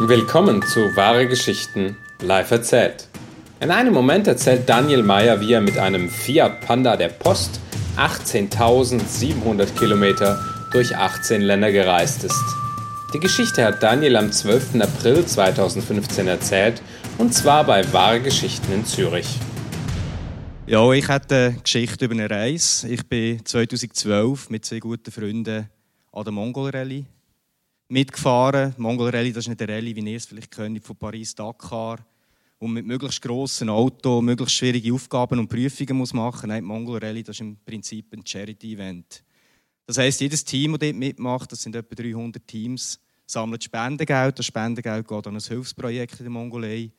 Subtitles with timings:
[0.00, 3.08] Willkommen zu Wahre Geschichten live erzählt.
[3.58, 7.58] In einem Moment erzählt Daniel Meyer, wie er mit einem Fiat Panda der Post
[7.96, 10.38] 18.700 Kilometer
[10.70, 12.44] durch 18 Länder gereist ist.
[13.12, 14.80] Die Geschichte hat Daniel am 12.
[14.80, 16.80] April 2015 erzählt
[17.18, 19.40] und zwar bei Wahre Geschichten in Zürich.
[20.68, 22.86] Ja, ich hatte eine Geschichte über eine Reise.
[22.86, 25.68] Ich bin 2012 mit zwei guten Freunden
[26.12, 27.04] an der Mongol Rallye
[27.88, 28.74] mitgefahren.
[28.76, 31.98] Mongol Rallye, das ist nicht eine Rallye, wie ihr es vielleicht kennt, von Paris Dakar,
[32.60, 36.48] man mit möglichst grossen Auto möglichst schwierige Aufgaben und Prüfungen muss machen.
[36.48, 39.22] Nein, die Mongol Rallye, das ist im Prinzip ein Charity-Event.
[39.86, 44.38] Das heisst, jedes Team, das dort mitmacht, das sind etwa 300 Teams, sammelt Spendengeld.
[44.38, 46.90] Das Spendengeld geht an ein Hilfsprojekt in der Mongolei.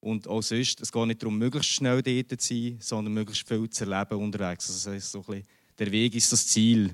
[0.00, 3.68] Und auch sonst, es geht nicht darum, möglichst schnell dort zu sein, sondern möglichst viel
[3.68, 4.68] zu erleben unterwegs.
[4.70, 5.44] Also das heisst, so ein bisschen,
[5.78, 6.90] der Weg ist das Ziel.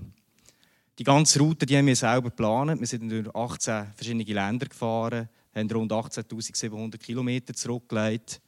[0.98, 2.80] Die ganze Route die haben wir selber geplant.
[2.80, 8.40] Wir sind durch 18 verschiedene Länder gefahren, haben rund 18.700 Kilometer zurückgelegt.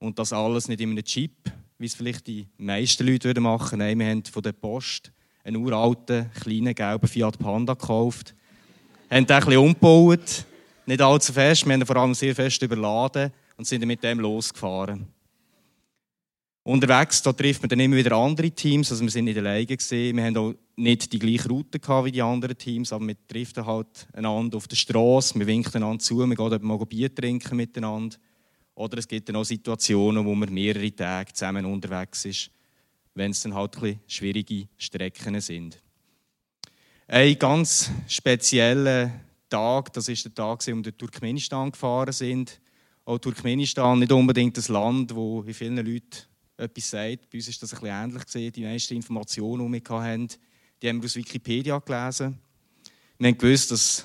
[0.00, 3.86] Und das alles nicht in einem Chip, wie es vielleicht die meisten Leute machen würden.
[3.86, 5.12] Nein, wir haben von der Post
[5.44, 8.34] einen uralten, kleinen, gelben Fiat Panda gekauft.
[9.08, 10.46] haben den bisschen umgebaut.
[10.84, 14.18] Nicht allzu fest, wir haben ihn vor allem sehr fest überladen und sind mit dem
[14.18, 15.06] losgefahren.
[16.68, 20.18] Unterwegs da trifft man dann immer wieder andere Teams, also wir sind nicht alleine gesehen.
[20.18, 23.64] Wir haben auch nicht die gleiche Route gehabt wie die anderen Teams, aber wir treffen
[23.64, 28.18] halt einander auf der Straße, wir winken einander zu, wir gehen mal Bier trinken miteinander.
[28.74, 32.50] Oder es gibt dann auch Situationen, wo man mehrere Tage zusammen unterwegs ist,
[33.14, 35.80] wenn es dann halt ein schwierige Strecken sind.
[37.06, 39.10] Ein ganz spezieller
[39.48, 42.60] Tag, das ist der Tag, wo wir durch Turkmenistan gefahren sind
[43.06, 47.30] auch Turkmenistan nicht unbedingt ein Land, wo in vielen Leuten etwas sagt.
[47.30, 48.52] Bei uns ist das ein bisschen ähnlich gesehen.
[48.52, 50.28] Die meisten Informationen, die wir hatten,
[50.82, 52.38] die haben wir aus Wikipedia gelesen.
[53.18, 54.04] Wir haben gewusst, dass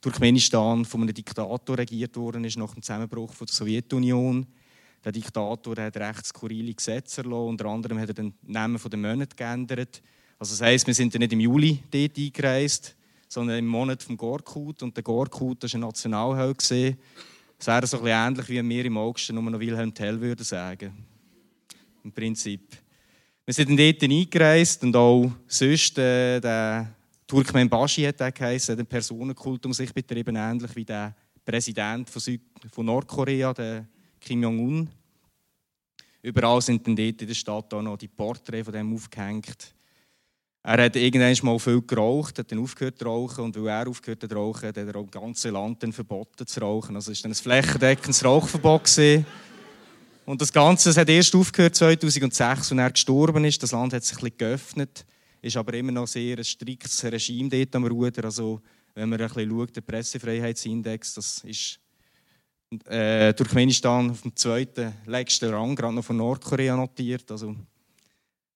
[0.00, 4.46] Turkmenistan von einem Diktator regiert worden ist nach dem Zusammenbruch von der Sowjetunion.
[5.04, 7.48] Der Diktator hat recht skurrile Gesetze erlassen.
[7.48, 10.02] Unter anderem hat er den Namen der Monate geändert.
[10.38, 12.96] Also das heisst, wir sind nicht im Juli dort eingereist,
[13.28, 14.82] sondern im Monat vom Gorkut.
[14.82, 16.60] Und der Gorkut war ein Nationalheld.
[16.60, 16.96] Es wäre
[17.86, 21.13] so ein bisschen ähnlich, wie wir im August nur noch Wilhelm Tell würden sagen.
[22.04, 22.76] Im Prinzip.
[23.46, 26.94] Wir sind dort eingereist und auch sonst, äh, der
[27.26, 32.20] Turkmen Bashi hat er geheißen, den Personenkult um sich betrieben, ähnlich wie der Präsident von,
[32.20, 33.86] Süd von Nordkorea, der
[34.20, 34.90] Kim Jong-un.
[36.20, 39.74] Überall sind dann dort in der Stadt auch noch die Porträts von dem aufgehängt.
[40.62, 44.22] Er hat irgendwann mal viel geraucht, hat dann aufgehört zu rauchen und weil er aufgehört
[44.22, 46.96] hat zu rauchen, hat er auch im ganzen Land dann verboten zu rauchen.
[46.96, 48.84] Also es war dann ein flächendeckendes Rauchverbot.
[48.84, 49.26] Gewesen.
[50.26, 53.62] Und das Ganze das hat erst aufgehört 2006, als er gestorben ist.
[53.62, 55.04] Das Land hat sich ein bisschen geöffnet,
[55.42, 58.24] ist aber immer noch sehr ein striktes Regime dort am Ruder.
[58.24, 58.60] Also
[58.94, 61.78] wenn man ein bisschen schaut, der Pressefreiheitsindex, das ist
[62.86, 67.30] äh, Turkmenistan auf dem zweiten letzten Rang, gerade noch von Nordkorea notiert.
[67.30, 67.54] Also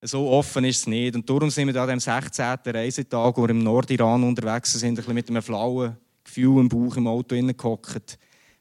[0.01, 1.15] so offen ist es nicht.
[1.17, 2.45] Und darum sind wir an dem 16.
[2.65, 6.97] Reisetag, wo wir im Nordiran unterwegs sind, ein bisschen mit einem flauen Gefühl im Bauch
[6.97, 8.19] im Auto hingehockt.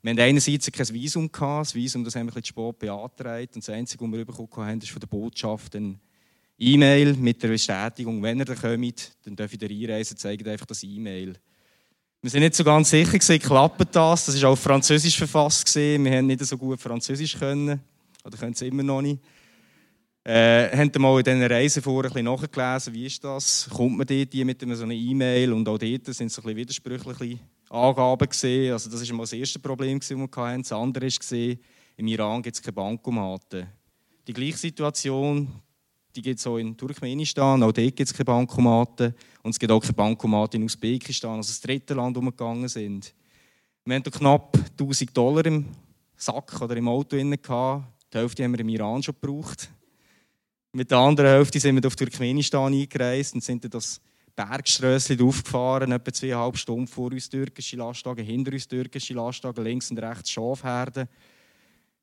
[0.07, 1.29] Wir hatten einerseits kein Visum.
[1.29, 1.67] Gehabt.
[1.67, 3.55] Das Visum das haben wir ein bisschen spät beantragt.
[3.55, 5.99] Und das Einzige, was wir bekommen haben, ist von der Botschaft eine
[6.57, 10.81] E-Mail mit der Bestätigung, wenn ihr da kommt, dann dürft ihr einreisen, zeigt einfach das
[10.83, 11.37] E-Mail.
[12.21, 14.27] Wir sind nicht so ganz sicher gewesen, klappt das?
[14.27, 16.05] Das war auf Französisch verfasst gewesen.
[16.05, 17.81] Wir haben nicht so gut Französisch können.
[18.23, 19.21] Oder können es immer noch nicht.
[20.23, 23.69] Äh, haben mal in diesen Reisen vor ein bisschen nachgelesen, wie ist das?
[23.69, 25.51] Kommt man dort mit so einer E-Mail?
[25.51, 28.73] Und auch dort sind so ein bisschen widersprüchliche Angaben gesehen.
[28.73, 30.61] Also das war das erste Problem, das wir hatten.
[30.61, 31.57] Das andere war,
[31.97, 33.67] im Iran gibt es keine Bankomaten.
[34.27, 35.61] Die gleiche Situation
[36.13, 39.13] gibt es auch in Turkmenistan, auch dort gibt es keine Bankomaten.
[39.43, 42.67] Und es gibt auch keine Bankomaten in Usbekistan, also das dritte Land, wo wir gegangen
[42.67, 43.13] sind.
[43.85, 45.65] Wir hatten knapp 1000 Dollar im
[46.15, 47.15] Sack oder im Auto.
[47.15, 49.69] Die Hälfte haben wir im Iran schon gebraucht.
[50.73, 54.01] Mit der anderen Hälfte sind wir auf Turkmenistan eingereist und sind dann das
[54.37, 59.97] Bergströssli aufgefahren, etwa zweieinhalb Stunden vor uns türkische Lastwagen, hinter uns türkische Lastwagen, links und
[59.97, 61.09] rechts Schafherden.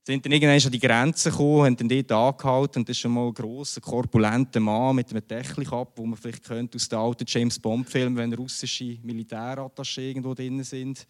[0.03, 3.13] Sind dann irgendwann an die Grenze gekommen, haben dann dort angehalten und das ist schon
[3.13, 7.25] mal ein grosser, korpulenter Mann mit einem Deckelkapp, wo man vielleicht könnte aus den alten
[7.27, 11.07] James Bond-Filmen, wenn russische Militärattaché irgendwo drin sind.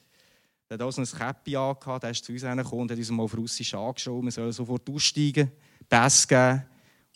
[0.69, 3.11] Der hat auch so ein Käppi angehabt, der ist zu uns gekommen und hat uns
[3.11, 5.51] mal auf Russisch angeschaut, wir sollen sofort aussteigen,
[5.89, 6.65] Pass geben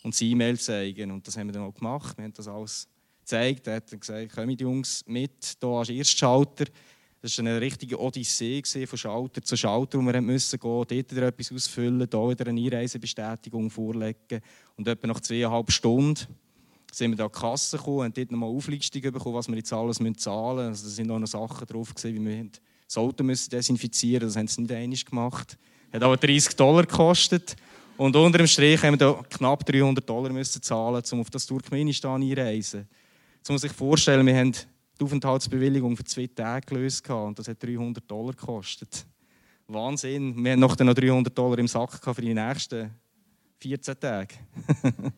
[0.03, 1.11] und das E-Mail zeigen.
[1.11, 2.17] Und das haben wir dann auch gemacht.
[2.17, 2.87] Wir haben das alles
[3.29, 3.67] gezeigt.
[3.67, 6.65] Er hat gesagt, kommt Jungs mit, hier als Erstschalter.
[7.21, 11.27] Das war eine richtige Odyssee von Schalter zu Schalter, wo wir mussten gehen, dort wieder
[11.27, 14.41] etwas ausfüllen, hier wieder eine Einreisebestätigung vorlegen.
[14.77, 16.25] Und etwa nach zweieinhalb Stunden
[16.91, 19.73] sind wir da an die Kasse gekommen und dort nochmal Auflistung bekommen, was wir jetzt
[19.73, 20.29] alles zahlen müssen.
[20.29, 22.45] Also da sind noch Sachen drauf, wie wir
[22.87, 24.27] das Auto müssen desinfizieren.
[24.27, 25.57] Das haben sie nicht einmal gemacht.
[25.91, 27.55] Hat aber 30 Dollar gekostet.
[27.97, 31.45] Und unter dem Strich haben wir da knapp 300 Dollar müssen zahlen, um auf das
[31.45, 32.87] Turkmenistan einreisen.
[33.39, 37.63] Jetzt muss sich vorstellen, wir haben die Aufenthaltsbewilligung für zwei Tage gelöst und das hat
[37.63, 39.05] 300 Dollar gekostet.
[39.67, 40.43] Wahnsinn.
[40.43, 42.91] Wir haben noch 300 Dollar im Sack für die nächsten
[43.59, 44.35] 14 Tage.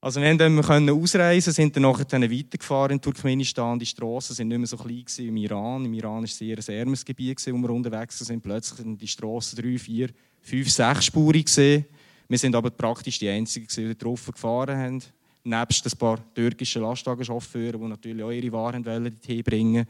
[0.00, 3.78] also wir konnten ausreisen, sind dann nachher weitergefahren in Turkmenistan.
[3.78, 5.84] Die Straßen sind nicht mehr so klein wie im Iran.
[5.84, 8.42] Im Iran war es sehr ein ärmeres Gebiet, wo wir unterwegs sind.
[8.42, 10.10] Plötzlich sind die Straßen drei, vier,
[10.42, 11.86] fünf, sechs gesehen.
[12.28, 15.02] Wir sind aber praktisch die Einzigen, die drauf gefahren haben.
[15.44, 19.86] Nebst ein paar türkischen Lastwagenchauffeuren, die natürlich auch ihre Waren dorthin bringen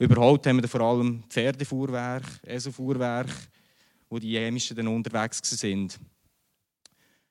[0.00, 3.30] Überholt haben wir vor allem Pferdefuhrwerk, Eselfuhrwerk,
[4.08, 5.72] wo die Jämischen dann unterwegs waren.
[5.80, 5.90] Eine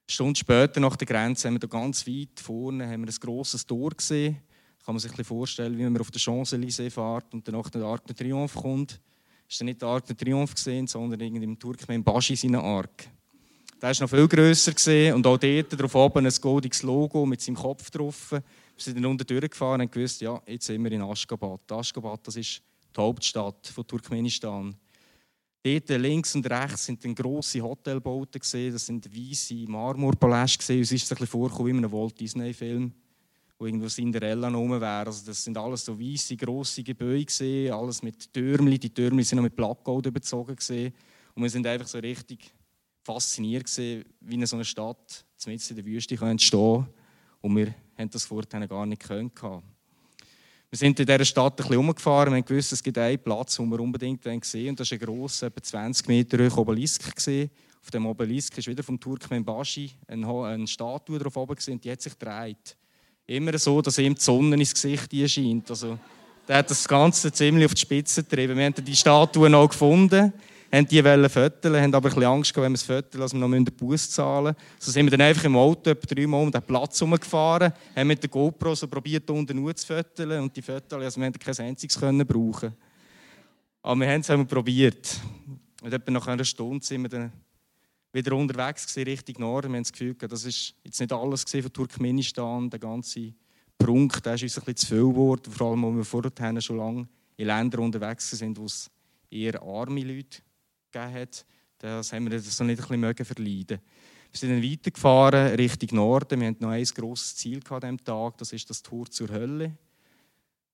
[0.05, 3.65] Stunde später nach der Grenze haben wir da ganz weit vorne haben wir ein grosses
[3.65, 4.41] Tor gesehen.
[4.79, 8.05] Da kann man sich vorstellen, wie man auf der Champs-Élysées fährt und nach der Arc
[8.05, 8.99] de Triomphe kommt.
[9.47, 13.07] Das war nicht der Arc de Triomphe, sondern im Turkmen Bashi seine Arc.
[13.79, 17.57] Der war noch viel grösser und auch dort drauf oben ein goldiges Logo mit seinem
[17.57, 18.31] Kopf drauf.
[18.31, 18.41] Wir
[18.75, 21.71] sind dann unten durchgefahren und gewusst, ja, jetzt sind wir in Aschgabat.
[21.71, 22.63] Aschgabat, das ist
[22.95, 24.75] die Hauptstadt von Turkmenistan.
[25.62, 30.79] Dort links und rechts sind dann grosse Hotelbauten das sind weiße Marmorpaläste.
[30.79, 32.91] Es ist ein bisschen vorgekommen wie in einem Walt Disney Film,
[33.59, 35.06] wo irgendwo Cinderella rum wäre.
[35.06, 38.79] Also das sind alles so weiße grosse Gebäude alles mit Türmli.
[38.79, 40.57] Die Türmli sind noch mit Blattgold überzogen.
[41.35, 42.56] Und wir sind einfach so richtig
[43.07, 46.88] fasziniert wie eine so eine Stadt mitten in der Wüste entstehen kann.
[47.39, 49.31] Und wir haben das vorher gar nicht können.
[50.69, 52.33] Wir sind in dieser Stadt ein bisschen umgefahren.
[52.33, 54.71] Wir haben gewusst, es gibt einen Platz, den wir unbedingt sehen.
[54.71, 57.13] Und das war ein grosser, etwa 20 Meter hoher Obelisk.
[57.81, 62.01] Auf dem Obelisk ist wieder vom Turkmen Bashi eine Statue drauf oben und die hat
[62.01, 62.75] sich gedreht.
[63.25, 65.69] Immer so, dass ihm die Sonne ins Gesicht scheint.
[65.69, 65.98] Also,
[66.45, 68.57] der hat das Ganze ziemlich auf die Spitze getrieben.
[68.57, 70.33] Wir haben die Statue noch gefunden
[70.71, 73.33] haben die wollen föteln, haben aber ein bisschen Angst gehabt, wenn wir es föteln, dass
[73.33, 74.79] wir noch einen Bus zahlen müssen.
[74.79, 78.21] So sind wir dann einfach im Auto etwa dreimal um den Platz herumgefahren, haben mit
[78.21, 81.57] der GoPro so probiert, unten nur zu föteln und die Föteln, also wir haben kein
[81.57, 82.73] einziges können brauchen.
[83.81, 85.19] Aber wir haben es probiert.
[85.81, 87.31] Und etwa nach einer Stunde sind wir dann
[88.11, 89.71] wieder unterwegs gewesen, Richtung Norden.
[89.71, 93.33] Wir haben das Gefühl, das ist jetzt nicht alles von Turkmenistan, der ganze
[93.77, 96.77] Prunk, der ist uns ein bisschen zu viel geworden, vor allem, weil wir vorher schon
[96.77, 98.89] lange in Ländern unterwegs sind, wo es
[99.29, 100.39] eher arme Leute
[100.92, 101.45] gegeben hat,
[101.80, 103.80] das haben wir das noch nicht ein bisschen verleiden
[104.31, 106.42] Wir sind dann weitergefahren Richtung Norden.
[106.42, 109.78] Wir hatten noch ein grosses Ziel an diesem Tag, das ist das Tor zur Hölle.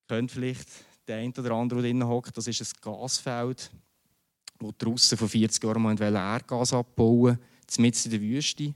[0.08, 0.68] Könnt vielleicht
[1.08, 3.72] der eine oder andere, der drinnen hockt, das ist ein Gasfeld,
[4.60, 8.74] wo die Russen vor 40 Jahren mal Erdgas abbauen wollten, mitten in der Wüste.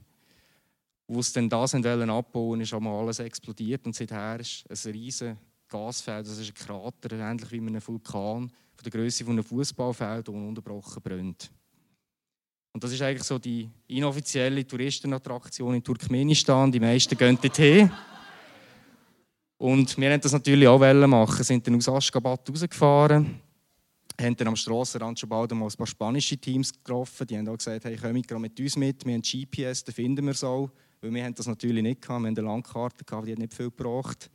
[1.06, 5.38] Wo sie dann das abbauen ist einmal alles explodiert und seither ist ein riesiges
[5.68, 10.28] Gasfeld, das ist ein Krater, ähnlich wie ein Vulkan, von der Größe von einem Fußballfeld,
[10.28, 11.50] ununterbrochen brennt.
[12.72, 16.70] Und das ist eigentlich so die inoffizielle Touristenattraktion in Turkmenistan.
[16.70, 17.90] Die meisten gehen dorthin.
[19.56, 21.38] Und wir wollten das natürlich auch machen.
[21.38, 23.40] Wir sind dann aus Aschgabat rausgefahren,
[24.20, 27.26] haben dann am Strassenrand schon bald mal ein paar spanische Teams getroffen.
[27.26, 27.98] Die haben auch gesagt, hey,
[28.28, 30.70] komm mit uns mit, wir haben GPS, dann finden wir es auch.
[31.00, 33.54] Weil wir haben das natürlich nicht gehabt, wir haben eine Landkarte gehabt, die hat nicht
[33.54, 34.30] viel gebracht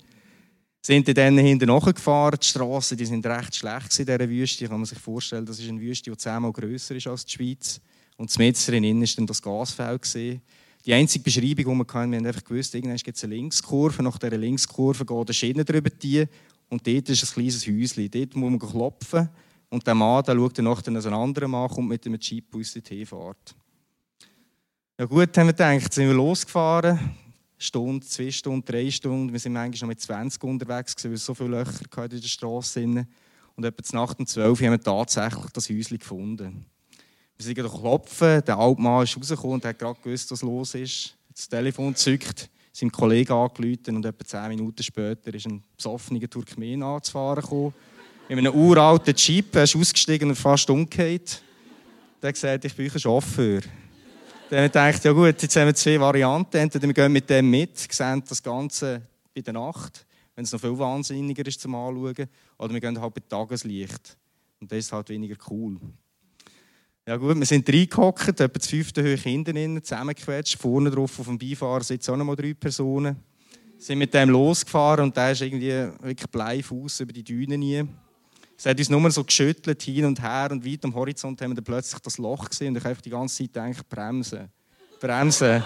[0.85, 2.37] sind dann hinten nachgefahren.
[2.41, 4.67] Die Straßen die sind recht schlecht in dieser Wüste.
[4.67, 7.79] Kann man sich vorstellen, das ist eine Wüste, die zehnmal grösser ist als die Schweiz.
[8.17, 10.41] Und das Metzerin war dann das Gasfeld.
[10.85, 14.03] Die einzige Beschreibung, die wir hatten, wir haben einfach gewusst, irgendwann gibt es eine Linkskurve.
[14.03, 15.89] Nach dieser Linkskurve geht eine Schiene drüber.
[15.89, 16.25] Die,
[16.67, 18.11] und dort ist ein kleines Häuschen.
[18.11, 19.29] Dort muss man klopfen.
[19.69, 22.73] Und der Mann der schaut dann nachher einen anderen Mann, kommt mit einem Jeep aus
[22.73, 23.55] der fährt.
[24.99, 26.99] Ja gut, haben wir gedacht, sind wir losgefahren.
[27.57, 29.31] Stunde, zwei Stunden, drei Stunden.
[29.31, 32.83] Wir sind manchmal schon mit 20 unterwegs, weil es so viele Löcher in der Straße
[33.55, 36.65] Und etwa zur um 12 haben wir tatsächlich das Häuschen gefunden.
[37.37, 41.15] Wir sind klopfen, der alte Mann ist rausgekommen und hat gerade gewusst, was los ist.
[41.33, 46.83] Das Telefon zückt, seinem Kollegen angerufen und etwa zehn Minuten später ist ein besoffener Turkmen
[46.83, 47.73] anzufahren gekommen.
[48.29, 51.41] In einem uralten Jeep, er ist ausgestiegen und fast umgekehrt.
[52.21, 53.61] Der hat gesagt, ich bin ein Chauffeur.
[54.53, 56.57] Dann dachte ja gut, jetzt haben wir zwei Varianten.
[56.57, 59.01] Entweder wir gehen mit dem mit, sehen das Ganze
[59.33, 60.05] bei der Nacht,
[60.35, 62.27] wenn es noch viel wahnsinniger ist zum Anschauen,
[62.59, 64.15] oder wir gehen halt bei Tageslicht.
[64.61, 65.79] Und das ist halt weniger cool.
[67.07, 71.25] Ja gut, wir sind reingehockt, etwa das fünfte Höhe hinten innen, zusammengequetscht, vorne drauf auf
[71.25, 73.15] dem Beifahrer sitzen auch noch mal drei Personen.
[73.79, 77.83] Sind mit dem losgefahren und der ist irgendwie wirklich bleifuß über die Dünen nie.
[78.63, 81.61] Es hat uns nur so geschüttelt, hin und her und weit am Horizont haben wir
[81.61, 84.47] plötzlich das Loch gesehen und ich habe die ganze Zeit gedacht, bremsen,
[85.01, 85.61] bremsen.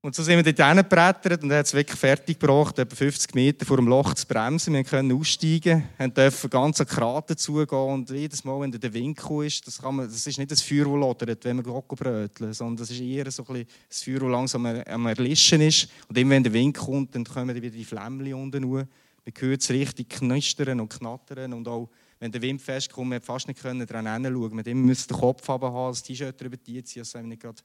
[0.00, 3.66] Und so sind wir dort hingebrettert und hat es wirklich fertig gebracht, etwa 50 Meter
[3.66, 4.72] vor dem Loch zu bremsen.
[4.72, 9.20] Wir können aussteigen, wir dürfen ganz an Krater zugehen und jedes Mal, wenn der Wind
[9.44, 12.78] ist, das, kann man, das ist nicht das Feuer, das lodert, wenn wir bröteln, sondern
[12.78, 15.90] das ist eher so ein das Feuer, das langsam am Erlischen ist.
[16.08, 18.84] Und immer wenn der Wind kommt, dann kommen wieder die Flämmchen unten hoch.
[19.26, 21.90] Man hört es richtig knistern und knattern und auch
[22.20, 24.54] wenn der Wind festkommt, man fast nicht daran hinschauen.
[24.54, 27.60] Man musste den Kopf haben, das T-Shirt drüber ziehen, dass man nicht gerade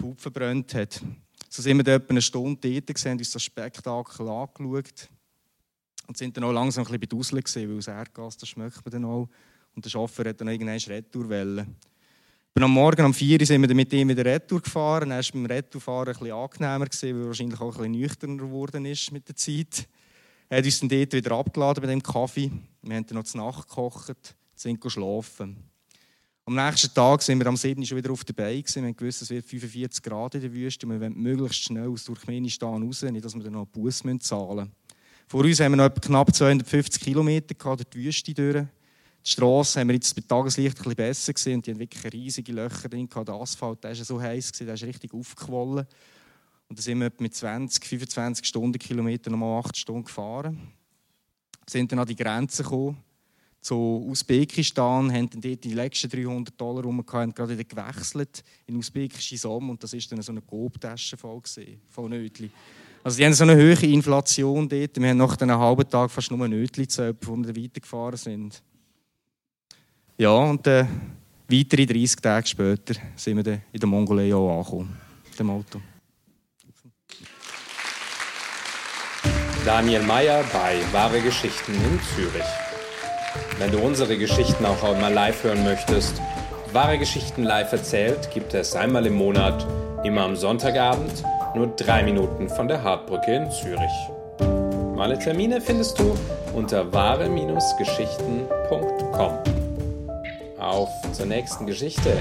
[0.00, 1.02] die Haut verbrannt hat.
[1.48, 5.08] So sind wir da etwa eine Stunde dort gesehen, uns das Spektakel angeschaut
[6.06, 9.04] und sind dann auch langsam ein bisschen gesehen, weil das Erdgas, das schmeckt man dann
[9.04, 9.28] auch.
[9.74, 11.24] Und der Chauffeur hat dann irgendwann Retour
[12.54, 15.10] Aber am Morgen um 4 Uhr sind wir dann mit ihm wieder Retour gefahren.
[15.10, 18.36] Er war beim Retourfahren ein bisschen angenehmer, gewesen, weil er wahrscheinlich auch ein bisschen nüchterner
[18.36, 19.88] geworden ist mit der Zeit.
[20.48, 22.52] Er hat uns dann dort wieder abgeladen bei dem Kaffee.
[22.82, 25.56] Wir haben dann noch zur Nacht gekocht, sind geschlafen.
[26.44, 27.84] Am nächsten Tag sind wir am 7.
[27.84, 28.62] schon wieder auf der Beine.
[28.64, 30.86] Wir haben gewusst, es wird 45 Grad in der Wüste.
[30.86, 34.72] Wir wollen möglichst schnell aus Turkmenistan raus, nicht, dass wir dann noch Bus zahlen müssen.
[35.26, 38.66] Vor uns haben wir noch knapp 250 Kilometer durch die Wüste durch.
[39.24, 41.60] Die Straße haben wir jetzt bei Tageslicht ein bisschen besser gesehen.
[41.60, 43.08] Die haben wirklich riesige Löcher drin.
[43.08, 45.84] Der Asphalt der war so heiß, der ist richtig aufgequollen.
[46.68, 50.72] Und da sind wir mit 20, 25 Stundenkilometern nochmal 8 Stunden gefahren.
[51.68, 52.96] Sind dann an die Grenze gekommen
[53.66, 58.76] zu Usbekistan, haben dann dort die letzten 300 Dollar rum, haben gerade wieder gewechselt in
[58.76, 61.42] usbekische Som und das war dann so eine Coop-Tasche voll
[61.90, 62.48] von Nötli.
[63.02, 65.00] Also die haben so eine hohe Inflation dort.
[65.00, 68.62] Wir haben nach einem halben Tag fast nur Nötli gezählt, bevor wir weitergefahren sind.
[70.16, 70.86] Ja, und äh,
[71.48, 74.96] weitere 30 Tage später sind wir dann in der Mongolei auch angekommen,
[75.28, 75.80] mit dem Auto.
[79.66, 82.46] Daniel Meyer bei Wahre Geschichten in Zürich.
[83.58, 86.22] Wenn du unsere Geschichten auch einmal live hören möchtest,
[86.72, 89.66] wahre Geschichten live erzählt gibt es einmal im Monat,
[90.04, 91.24] immer am Sonntagabend,
[91.56, 93.90] nur drei Minuten von der Hartbrücke in Zürich.
[95.00, 96.16] Alle Termine findest du
[96.54, 99.32] unter wahre-geschichten.com.
[100.60, 102.16] Auf zur nächsten Geschichte.